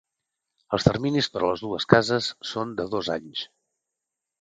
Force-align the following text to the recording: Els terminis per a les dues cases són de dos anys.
Els 0.77 0.87
terminis 0.87 1.29
per 1.35 1.43
a 1.45 1.45
les 1.51 1.63
dues 1.67 1.87
cases 1.93 2.33
són 2.55 2.75
de 2.83 2.91
dos 2.97 3.15
anys. 3.21 3.49